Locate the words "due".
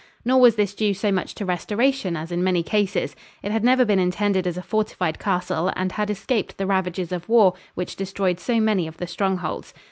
0.73-0.95